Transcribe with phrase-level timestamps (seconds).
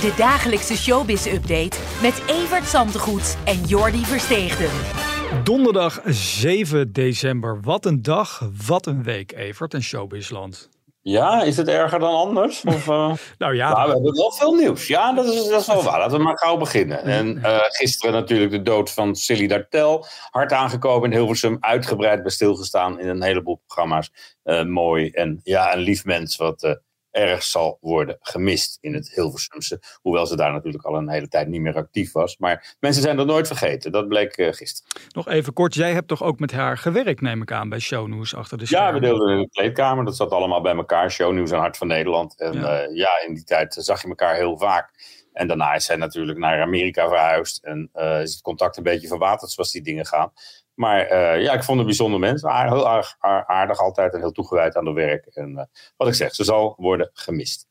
[0.00, 4.70] de dagelijkse showbiz-update met Evert Zandegoed en Jordi Versteegden.
[5.44, 7.60] Donderdag 7 december.
[7.60, 10.68] Wat een dag, wat een week, Evert en Showbizland.
[11.02, 12.64] Ja, is het erger dan anders?
[12.74, 13.12] Of, uh...
[13.38, 13.72] nou ja.
[13.72, 14.86] Nou, we hebben wel veel nieuws.
[14.86, 15.98] Ja, dat is, dat is wel waar.
[15.98, 17.02] Laten we maar gauw beginnen.
[17.02, 20.06] En uh, gisteren natuurlijk de dood van Silly Dartel.
[20.30, 21.56] Hard aangekomen in Hilversum.
[21.60, 24.12] Uitgebreid bij stilgestaan in een heleboel programma's.
[24.44, 29.82] Uh, mooi en ja, een lief mens wat erg zal worden gemist in het Hilversumse.
[30.02, 32.38] Hoewel ze daar natuurlijk al een hele tijd niet meer actief was.
[32.38, 33.92] Maar mensen zijn dat nooit vergeten.
[33.92, 35.02] Dat bleek uh, gisteren.
[35.14, 35.74] Nog even kort.
[35.74, 38.88] Jij hebt toch ook met haar gewerkt, neem ik aan, bij Shownews achter de schermen?
[38.88, 40.04] Ja, we deelden in de kleedkamer.
[40.04, 41.10] Dat zat allemaal bij elkaar.
[41.10, 42.40] Shownews en Hart van Nederland.
[42.40, 44.90] En ja, uh, ja in die tijd zag je elkaar heel vaak.
[45.32, 47.64] En daarna is zij natuurlijk naar Amerika verhuisd.
[47.64, 50.32] En uh, is het contact een beetje verwaterd zoals die dingen gaan.
[50.74, 52.42] Maar uh, ja, ik vond een bijzonder mens.
[52.42, 55.26] Heel aardig, aardig altijd en heel toegewijd aan het werk.
[55.26, 55.62] En uh,
[55.96, 57.68] wat ik zeg, ze zal worden gemist.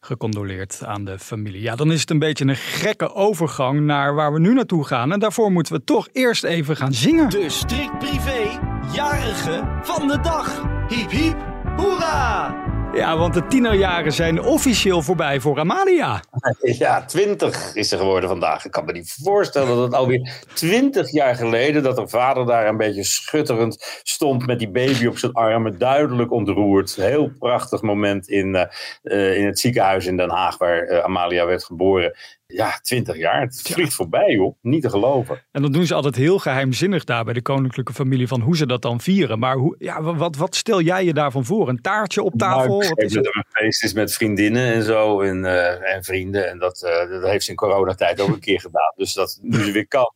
[0.00, 1.62] Gecondoleerd aan de familie.
[1.62, 5.12] Ja, dan is het een beetje een gekke overgang naar waar we nu naartoe gaan.
[5.12, 7.30] En daarvoor moeten we toch eerst even gaan zingen.
[7.30, 8.58] De strikt privé,
[8.92, 10.62] jarige van de dag.
[10.88, 11.36] Hiep hiep,
[11.76, 12.61] hoera!
[12.94, 16.20] Ja, want de tienerjaren zijn officieel voorbij voor Amalia.
[16.60, 18.64] Ja, twintig is ze geworden vandaag.
[18.64, 21.82] Ik kan me niet voorstellen dat het alweer twintig jaar geleden...
[21.82, 25.78] dat haar vader daar een beetje schutterend stond met die baby op zijn armen.
[25.78, 26.94] Duidelijk ontroerd.
[26.94, 28.62] Heel prachtig moment in, uh,
[29.02, 30.58] uh, in het ziekenhuis in Den Haag...
[30.58, 32.16] waar uh, Amalia werd geboren.
[32.52, 33.40] Ja, twintig jaar.
[33.40, 33.94] Het vliegt ja.
[33.96, 34.56] voorbij, joh.
[34.60, 35.40] Niet te geloven.
[35.52, 38.66] En dan doen ze altijd heel geheimzinnig daar bij de koninklijke familie van hoe ze
[38.66, 39.38] dat dan vieren.
[39.38, 41.68] Maar hoe, ja, wat, wat stel jij je daarvan voor?
[41.68, 42.78] Een taartje op tafel?
[42.78, 43.26] Nou, wat is het?
[43.26, 46.50] Een feest is met vriendinnen en zo en, uh, en vrienden.
[46.50, 48.92] En dat, uh, dat heeft ze in coronatijd ook een keer gedaan.
[48.96, 50.12] Dus dat nu ze weer kan,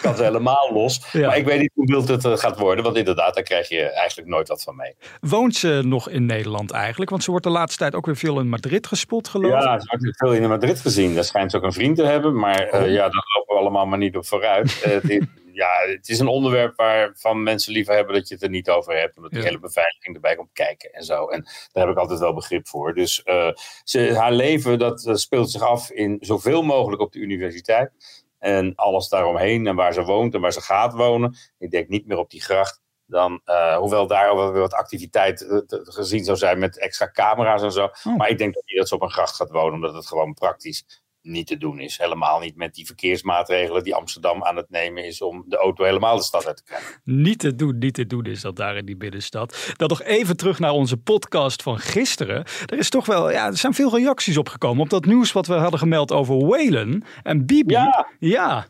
[0.00, 1.00] kan ze helemaal los.
[1.12, 1.26] Ja.
[1.26, 2.84] Maar ik weet niet hoe wild het uh, gaat worden.
[2.84, 4.96] Want inderdaad, daar krijg je eigenlijk nooit wat van mee.
[5.20, 7.10] Woont ze nog in Nederland eigenlijk?
[7.10, 9.62] Want ze wordt de laatste tijd ook weer veel in Madrid gespot, geloof ik.
[9.62, 11.14] Ja, ze wordt veel in Madrid gezien.
[11.14, 12.36] Daar schijnt ze ook een vriend te hebben.
[12.36, 12.88] Maar oh.
[12.88, 14.82] ja, daar lopen we allemaal maar niet op vooruit.
[14.84, 18.50] het, is, ja, het is een onderwerp waarvan mensen liever hebben dat je het er
[18.50, 19.16] niet over hebt.
[19.16, 19.46] Omdat die ja.
[19.46, 21.28] hele beveiliging erbij komt kijken en zo.
[21.28, 21.42] En
[21.72, 22.94] daar heb ik altijd wel begrip voor.
[22.94, 23.52] Dus uh,
[23.84, 27.92] ze, haar leven dat speelt zich af in zoveel mogelijk op de universiteit.
[28.38, 31.36] En alles daaromheen en waar ze woont en waar ze gaat wonen.
[31.58, 32.82] Ik denk niet meer op die gracht.
[33.06, 37.62] Dan, uh, hoewel daar wel weer wat activiteit uh, gezien zou zijn met extra camera's
[37.62, 37.84] en zo.
[37.84, 38.16] Oh.
[38.16, 40.34] Maar ik denk dat niet dat ze op een gracht gaat wonen, omdat het gewoon
[40.34, 41.98] praktisch niet te doen is.
[41.98, 46.16] Helemaal niet met die verkeersmaatregelen die Amsterdam aan het nemen is om de auto helemaal
[46.16, 47.00] de stad uit te krijgen.
[47.04, 49.72] Niet te doen, niet te doen is dat daar in die binnenstad.
[49.76, 52.44] Dan nog even terug naar onze podcast van gisteren.
[52.66, 55.54] Er is toch wel, ja, er zijn veel reacties opgekomen op dat nieuws wat we
[55.54, 57.72] hadden gemeld over Whalen en Bibi.
[57.72, 58.08] Ja.
[58.18, 58.66] ja.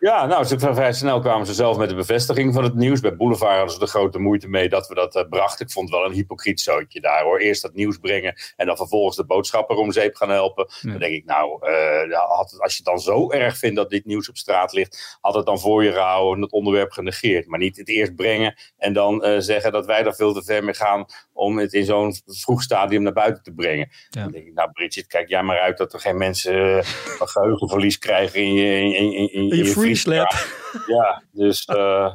[0.00, 3.00] Ja, nou, vrij snel kwamen ze zelf met de bevestiging van het nieuws.
[3.00, 5.66] Bij Boulevard hadden ze de grote moeite mee dat we dat uh, brachten.
[5.66, 7.38] Ik vond het wel een hypocriet zootje daar hoor.
[7.38, 10.68] Eerst dat nieuws brengen en dan vervolgens de boodschapper om zeep gaan helpen.
[10.80, 10.90] Ja.
[10.90, 14.04] Dan denk ik, nou, uh, had, als je het dan zo erg vindt dat dit
[14.04, 17.46] nieuws op straat ligt, had het dan voor je gehouden en het onderwerp genegeerd.
[17.46, 20.64] Maar niet het eerst brengen en dan uh, zeggen dat wij daar veel te ver
[20.64, 23.88] mee gaan om het in zo'n vroeg stadium naar buiten te brengen.
[24.10, 24.22] Ja.
[24.22, 26.84] Dan denk ik, nou Bridget, kijk jij maar uit dat er geen mensen
[27.18, 29.64] geheugenverlies krijgen in je, in, in, in, in je,
[29.96, 30.46] Slap.
[30.86, 32.12] Ja, dus uh,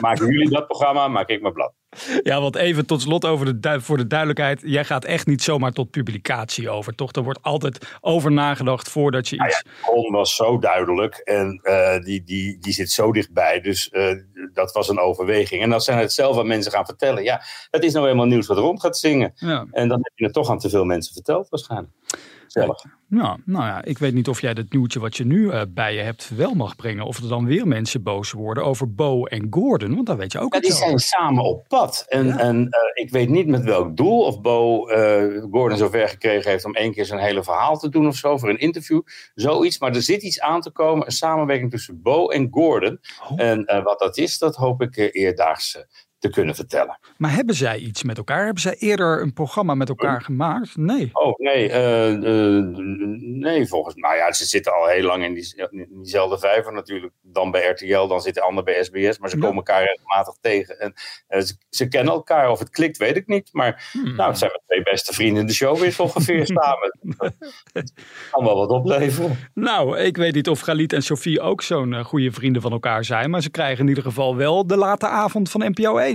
[0.00, 1.72] maken jullie dat programma, maak ik mijn blad.
[2.22, 4.62] Ja, want even tot slot over de, voor de duidelijkheid.
[4.64, 7.12] Jij gaat echt niet zomaar tot publicatie over, toch?
[7.12, 9.62] Er wordt altijd over nagedacht voordat je iets...
[9.64, 13.60] Ja, ja, was zo duidelijk en uh, die, die, die zit zo dichtbij.
[13.60, 14.12] Dus uh,
[14.52, 15.62] dat was een overweging.
[15.62, 17.22] En als zij het zelf aan mensen gaan vertellen.
[17.22, 19.32] Ja, het is nou eenmaal nieuws wat rond gaat zingen.
[19.34, 19.66] Ja.
[19.70, 21.92] En dan heb je het toch aan te veel mensen verteld waarschijnlijk.
[22.46, 22.84] Zelf.
[23.08, 25.94] Nou, nou ja, ik weet niet of jij dat nieuwtje wat je nu uh, bij
[25.94, 27.04] je hebt wel mag brengen.
[27.04, 29.94] Of er dan weer mensen boos worden over Bo en Gordon.
[29.94, 32.04] Want dan weet je ook ja, Die zijn samen op pad.
[32.08, 32.38] En, ja.
[32.38, 34.20] en uh, ik weet niet met welk doel.
[34.20, 38.06] Of Bo uh, Gordon zover gekregen heeft om één keer zijn hele verhaal te doen
[38.06, 38.38] of zo.
[38.38, 39.00] Voor een interview.
[39.34, 39.78] Zoiets.
[39.78, 41.06] Maar er zit iets aan te komen.
[41.06, 43.00] Een samenwerking tussen Bo en Gordon.
[43.30, 43.40] Oh.
[43.40, 45.78] En wat dat is, dat hoop ik eerdaags
[46.24, 46.98] te kunnen vertellen.
[47.16, 48.44] Maar hebben zij iets met elkaar?
[48.44, 50.76] Hebben zij eerder een programma met elkaar gemaakt?
[50.76, 51.10] Nee.
[51.12, 51.68] Oh, nee.
[51.68, 52.18] Uh,
[53.20, 54.02] nee, volgens mij.
[54.10, 57.12] Nou ja, ze zitten al heel lang in, die, in diezelfde vijver natuurlijk.
[57.22, 59.18] Dan bij RTL, dan zit de ander bij SBS.
[59.18, 60.80] Maar ze komen elkaar regelmatig tegen.
[60.80, 60.94] En
[61.28, 62.50] uh, ze, ze, kennen elkaar.
[62.50, 63.48] Of het klikt, weet ik niet.
[63.52, 64.16] Maar hmm.
[64.16, 66.98] nou, het zijn mijn twee beste vrienden in de showbiz ongeveer samen.
[67.72, 67.92] Het
[68.30, 69.38] kan wel wat opleveren.
[69.54, 73.30] Nou, ik weet niet of Galit en Sophie ook zo'n goede vrienden van elkaar zijn.
[73.30, 76.13] Maar ze krijgen in ieder geval wel de late avond van NPO 1.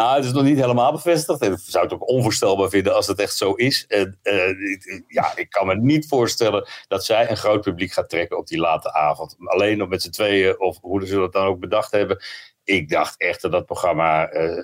[0.00, 1.42] Nou, het is nog niet helemaal bevestigd.
[1.42, 3.84] Ik zou het ook onvoorstelbaar vinden als het echt zo is.
[3.88, 8.38] En, uh, ja, ik kan me niet voorstellen dat zij een groot publiek gaat trekken
[8.38, 9.36] op die late avond.
[9.44, 12.22] Alleen nog met z'n tweeën, of hoe ze dat dan ook bedacht hebben.
[12.64, 14.62] Ik dacht echt dat dat programma uh,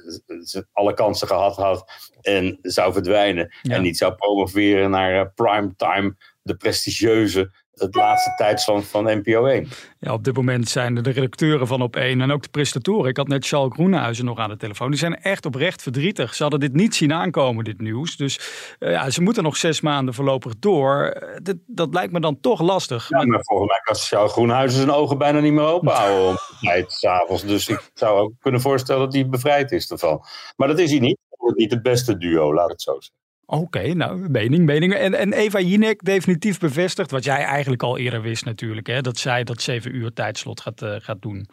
[0.72, 1.90] alle kansen gehad had
[2.20, 3.54] en zou verdwijnen.
[3.62, 9.68] En niet zou promoveren naar uh, primetime, de prestigieuze het laatste tijdstand van NPO 1.
[9.98, 13.10] Ja, op dit moment zijn de redacteuren van Op 1 en ook de presentatoren.
[13.10, 14.90] Ik had net Charles Groenhuizen nog aan de telefoon.
[14.90, 16.34] Die zijn echt oprecht verdrietig.
[16.34, 18.16] Ze hadden dit niet zien aankomen, dit nieuws.
[18.16, 18.40] Dus
[18.78, 21.04] uh, ja, ze moeten nog zes maanden voorlopig door.
[21.04, 23.08] Eh, dat, lijkt me dan toch lastig.
[23.08, 26.36] Ja, maar volgens mij kan Charles Groenhuizen zijn ogen bijna niet meer open houden om
[26.68, 27.44] tijd s'avonds.
[27.44, 30.24] Dus ik zou ook kunnen voorstellen dat hij bevrijd is ervan.
[30.56, 31.18] Maar dat is hij niet.
[31.54, 33.25] Niet het beste duo, laat het zo zeggen.
[33.46, 34.94] Oké, nou, mening, mening.
[34.94, 39.18] En, en Eva Jinek definitief bevestigd, wat jij eigenlijk al eerder wist natuurlijk, hè, dat
[39.18, 41.48] zij dat zeven uur tijdslot gaat, uh, gaat doen.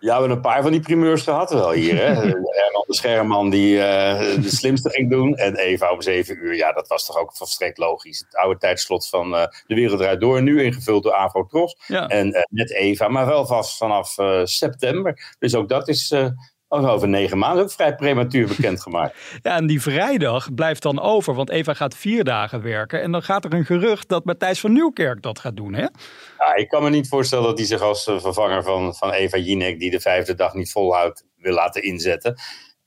[0.00, 1.96] Ja, we hebben een paar van die primeurs gehad wel hier.
[1.96, 2.06] Hè?
[2.58, 5.36] Herman de Scherman die uh, de slimste ging doen.
[5.36, 6.54] En Eva om zeven uur.
[6.54, 8.18] Ja, dat was toch ook volstrekt logisch.
[8.18, 10.42] Het oude tijdslot van uh, De Wereld Draait Door.
[10.42, 11.76] Nu ingevuld door Avro Tros.
[11.86, 12.06] Ja.
[12.06, 14.14] En uh, net Eva, maar wel vast vanaf
[14.44, 15.34] september.
[15.38, 16.14] Dus ook dat is
[16.68, 19.16] over negen maanden ook vrij prematuur bekendgemaakt.
[19.42, 23.02] ja, en die vrijdag blijft dan over, want Eva gaat vier dagen werken.
[23.02, 25.86] En dan gaat er een gerucht dat Matthijs van Nieuwkerk dat gaat doen, hè?
[26.38, 29.38] Ja, ik kan me niet voorstellen dat hij zich als eh, vervanger van, van Eva
[29.38, 32.34] Jinek, die de vijfde dag niet volhoudt, wil laten inzetten.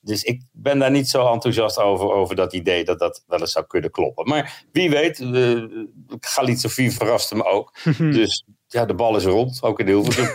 [0.04, 3.52] Dus ik ben daar niet zo enthousiast over, over dat idee dat dat wel eens
[3.52, 4.28] zou kunnen kloppen.
[4.28, 5.64] Maar wie weet, uh,
[6.20, 7.74] Galit Sofie verraste me ook.
[7.98, 10.28] dus ja, de bal is rond, ook in Hilversum.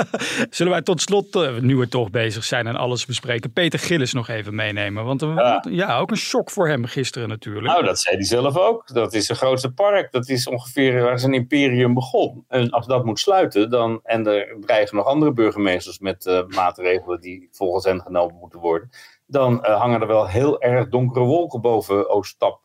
[0.50, 4.12] Zullen wij tot slot, uh, nu we toch bezig zijn en alles bespreken, Peter Gillis
[4.12, 5.04] nog even meenemen?
[5.04, 5.98] Want uh, ja.
[5.98, 7.66] ook een shock voor hem gisteren natuurlijk.
[7.66, 8.94] Nou, dat zei hij zelf ook.
[8.94, 10.12] Dat is zijn grootste park.
[10.12, 12.44] Dat is ongeveer waar zijn imperium begon.
[12.48, 17.20] En als dat moet sluiten, dan, en er dreigen nog andere burgemeesters met uh, maatregelen
[17.20, 18.90] die volgens hen genomen moeten worden,
[19.26, 22.58] dan hangen er wel heel erg donkere wolken boven Ooststap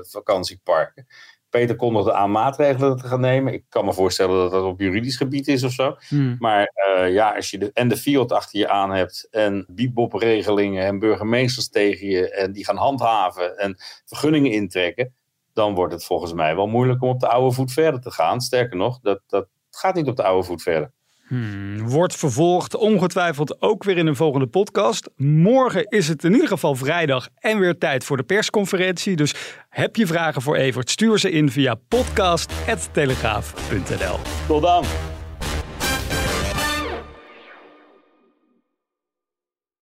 [0.00, 1.06] vakantieparken.
[1.50, 3.52] Peter kondigde aan maatregelen te gaan nemen.
[3.52, 5.96] Ik kan me voorstellen dat dat op juridisch gebied is of zo.
[6.08, 6.36] Hmm.
[6.38, 10.84] Maar uh, ja, als je de, en de field achter je aan hebt en bibop-regelingen
[10.84, 15.14] en burgemeesters tegen je en die gaan handhaven en vergunningen intrekken,
[15.52, 18.40] dan wordt het volgens mij wel moeilijk om op de oude voet verder te gaan.
[18.40, 20.92] Sterker nog, dat, dat gaat niet op de oude voet verder.
[21.28, 25.10] Hmm, wordt vervolgd, ongetwijfeld ook weer in een volgende podcast.
[25.16, 29.16] Morgen is het in ieder geval vrijdag en weer tijd voor de persconferentie.
[29.16, 29.34] Dus
[29.68, 34.18] heb je vragen voor Evert, stuur ze in via podcast.telegraaf.nl.
[34.46, 35.07] Tot dan!